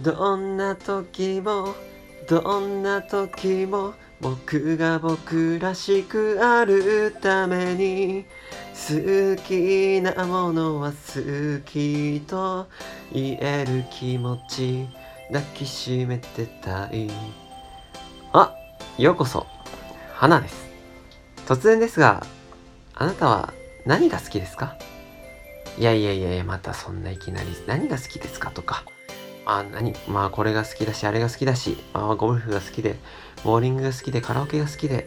[0.00, 1.74] どんな時も
[2.28, 8.24] どんな時も僕が僕らしくあるために
[8.74, 12.68] 好きなものは好きと
[13.12, 14.88] 言える気持ち
[15.32, 17.10] 抱きしめてたい。
[18.32, 18.54] あ
[18.98, 19.46] ようこそ
[20.14, 20.68] 花です。
[21.46, 22.26] 突然ですが
[22.94, 23.52] あなたは
[23.86, 24.76] 何が好きですか？
[25.76, 27.48] いやいやいやまたそんないきなり。
[27.66, 28.50] 何が好きですか？
[28.50, 28.84] とか。
[29.50, 29.94] あ何？
[30.06, 32.96] まあこれが好きだしあれが好きだし、あ、ゴルフが好きで
[33.44, 35.06] ボーリングが好きでカラオケが好きで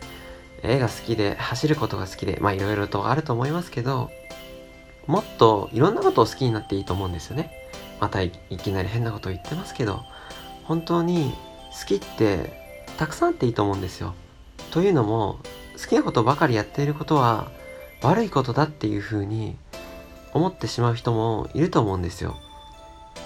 [0.64, 4.10] 絵が好きで走ることが好きでまあいろいろとあると思いますけど
[5.06, 7.52] もっといろんなことを好きになっていいと思うんですよね。
[8.00, 10.02] またいきなり変なことを言ってますけど
[10.64, 11.34] 本当に
[11.80, 12.52] 好きって
[12.98, 14.16] たくさんあっていいと思うんですよ。
[14.72, 15.38] というのも
[15.80, 17.52] 好きなことばかりやっていることは
[18.02, 19.56] 悪いことだっていうふうに
[20.34, 22.38] 思ってしまう人もいると思うんですよ。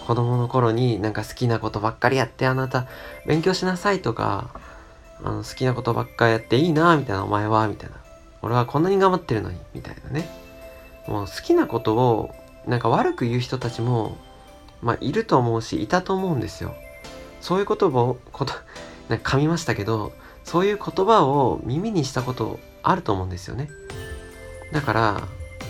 [0.05, 2.87] 子供の頃になんか好きなことばっかりやってあなた
[3.25, 4.51] 勉強しなさいとか
[5.23, 7.95] あの好きなことばっかりやっていいなみたいなお前はみたいな。
[8.41, 10.29] 俺はこんなに頑張ってるのにみたいなね。
[11.07, 12.35] もう好きなことを
[12.67, 14.17] なんか悪く言う人たちも
[14.81, 16.75] まあいると思うしいたと思うんですよ。
[17.41, 18.53] そういう言葉をこと
[19.09, 23.69] なんか噛みましたけどそういう言葉を耳にしたことあると思うんですよね。
[24.71, 25.21] だから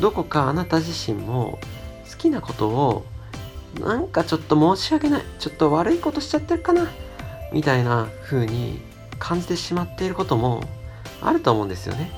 [0.02, 1.59] どこかあなた自身も
[2.11, 3.05] 好きなことを
[3.80, 5.23] なんかちょっと申し訳ない。
[5.40, 6.88] ちょっと悪いことしちゃってるかな。
[7.52, 8.82] みたいな風に
[9.20, 10.64] 感じてしまっていることも
[11.22, 12.12] あると思うんですよね。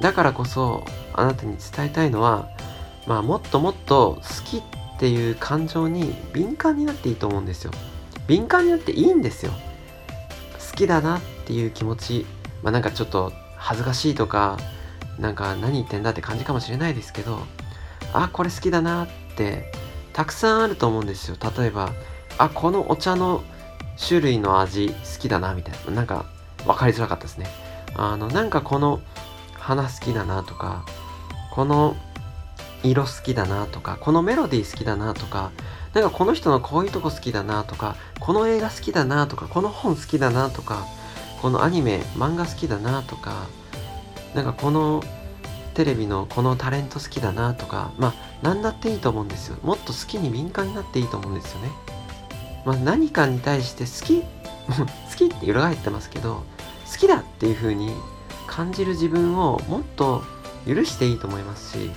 [0.00, 2.48] だからこそあなたに伝えたいのは
[3.06, 4.62] まあもっともっと好きっ
[4.98, 7.72] ていう感情に敏感になっていいと思うんですよ。
[8.26, 9.52] 敏感になっていいんですよ。
[10.70, 12.26] 好きだなっていう気持ち。
[12.62, 14.58] まあなんかちょっと恥ずかしいとか
[15.18, 17.40] なんか何言ってんだって感じかもしれないですけど
[18.12, 19.70] あこれ好きだなって
[20.20, 21.36] たくさんあると思うんですよ。
[21.58, 21.94] 例えば
[22.36, 23.42] あこのお茶の
[23.96, 25.92] 種類の味好きだなみたいな。
[25.92, 26.26] なんか
[26.66, 27.46] 分かりづらかったですね。
[27.94, 29.00] あのなんかこの
[29.54, 30.84] 花好きだなとか
[31.54, 31.96] この
[32.82, 35.52] 色好きだなとかこのメロディー好きだなとか
[35.94, 40.84] なんかこの人のこういうとこ好きだなとかこの映画好きだなとかこの本好きだなとか
[41.40, 43.46] このアニメ漫画好きだなとか
[44.34, 45.02] なんかこの
[45.80, 49.56] テレビのこのタレント好きだなとかまあ何だっていいと思うんですよ。
[49.62, 51.70] もっと好きに敏感になっていいと思うんですよね。
[52.66, 54.20] まあ何かに対して好き
[54.68, 56.44] 好きって裏返ってますけど
[56.92, 57.94] 好きだっていう風に
[58.46, 60.22] 感じる自分をもっと
[60.66, 61.90] 許していいと思いますし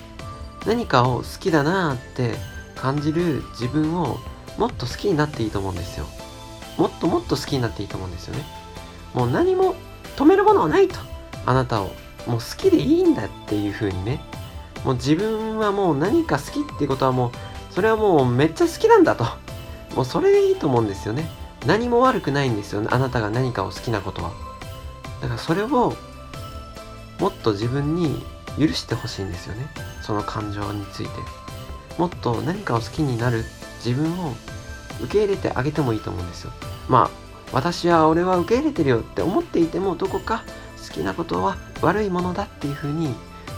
[0.65, 2.35] 何かを好きだなって
[2.75, 4.17] 感じる自分を
[4.57, 6.05] もっと好きになっていいと思うんですよ。
[6.77, 8.45] もっともっと好きになっていいと思うんですよね。
[9.13, 9.75] もう何も
[10.15, 10.95] 止めるものはないと。
[11.45, 11.91] あなたを。
[12.27, 14.21] もう好きでいいんだっていう風にね。
[14.83, 19.25] もう自分はもう何か好きっていうことはもうそれはもうめっちゃ好きなんだと。
[19.95, 21.29] もうそれでいいと思うんですよね。
[21.65, 22.87] 何も悪くないんですよね。
[22.91, 24.31] あなたが何かを好きなことは。
[25.21, 25.93] だからそれを
[27.19, 28.23] もっと自分に
[28.59, 29.67] 許してほしいんですよね。
[30.01, 31.11] その感情について。
[31.97, 33.45] もっと何かを好きになる。
[33.85, 34.33] 自分を
[35.01, 36.51] 受け入れてあげてもいいと思うんですよ。
[36.87, 40.43] まあ私は俺は受け入れてるよって思っていてもどこか
[40.87, 43.13] 好きなことは悪いものだっていうふうに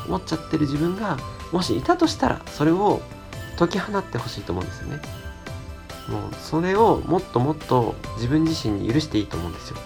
[0.08, 1.18] 思っちゃってる自分が
[1.52, 3.02] もしいたとしたらそれを
[3.58, 5.02] 解き放ってほしいと思うんですよね。
[6.10, 9.78] もうそれをもっともっと自分自身に許していいと思うんですよ。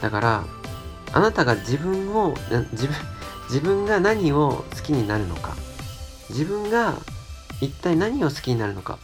[0.00, 0.44] だから
[1.12, 2.34] あなたが自分を
[2.72, 2.96] 自分
[3.48, 5.56] 自分が何を好きになるのか。
[6.28, 6.94] 自分が
[7.60, 8.98] 一体何を好きになるのか。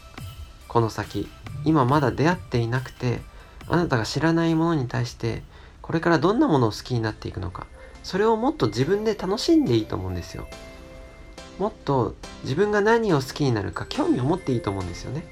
[0.68, 1.28] この先
[1.64, 3.20] 今まだ出会っていなくて
[3.68, 5.42] あなたが知らないものに対して
[5.82, 7.66] これからどんなものを好きになっていくのか。
[8.06, 10.46] それをもっと自分で楽しんでいいと思うんですよ。
[11.58, 15.26] もっと自分が何を好きになるか興味を持っていいと思うんですよね。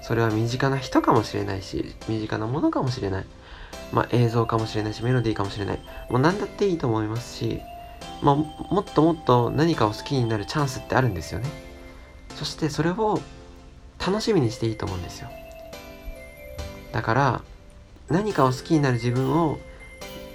[0.00, 3.26] それは身近な人かもしれないし身近なものかもしれない。
[3.92, 5.78] まあ映像かもしれないしメロディーかもしれない。
[6.08, 7.60] もう何だっていいと思いますし
[8.22, 11.50] まあ、もっともっと何かを好きになるチャンスってあるんですよね。
[12.34, 13.20] そしてそれを
[13.98, 15.28] 楽しみにしていいと思うんですよ。
[16.92, 17.42] だから
[18.08, 19.58] 何かを好きになる自分を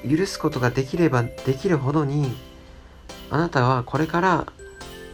[0.08, 2.36] 許すことができればできるほどに
[3.30, 4.54] あなたはこれから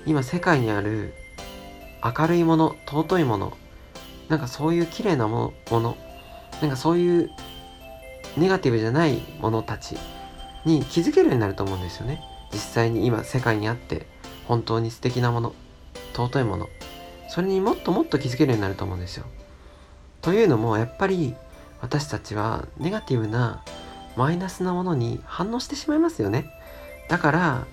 [0.06, 1.14] 今世界にある
[2.04, 3.58] 明るいもの尊いもの
[4.30, 5.98] なんかそういう綺麗なもの
[6.62, 7.32] なんかそういう
[8.38, 9.96] ネガティブじゃないものたち
[10.66, 12.22] に気づけるようになると思うんですよね。
[12.52, 14.08] 実際に今世界にあって
[14.48, 15.54] 本当に素敵なもの
[16.14, 16.70] 尊いもの
[17.28, 19.26] それにもっともっと気づけるようになると思うんですよ。
[20.22, 21.36] というのもやっぱり
[21.82, 23.64] 私たちはネガティブな
[24.16, 26.50] マイナスなものに反応してしまいますよね。
[27.10, 27.68] だから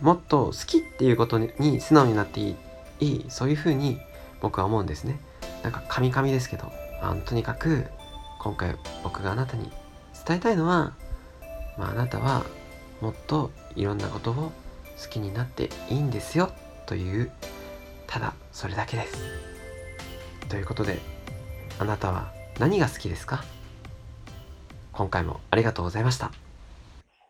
[0.00, 2.56] もっと好きっていうことに素直になってい
[3.00, 4.00] いそういうふうに
[4.40, 5.20] 僕は思うんですね。
[5.62, 6.72] なんかカミカミですけど
[7.02, 7.86] まあ、とにかく
[8.40, 9.70] 今回僕があなたに
[10.26, 10.94] 伝えたいのは、
[11.76, 12.44] まあ、あなたは
[13.00, 16.52] もっといろんなことを好きになっていいんですよ。
[16.86, 17.32] という
[18.06, 19.16] ただそれだけです。
[20.48, 20.98] ということで
[21.78, 23.44] あなたは何が好きですか？
[25.02, 26.31] 今回もありがとうございました。